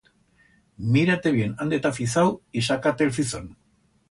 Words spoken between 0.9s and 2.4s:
Mira-te bien ánde t'ha fizau